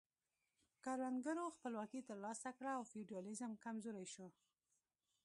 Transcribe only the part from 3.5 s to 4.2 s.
کمزوری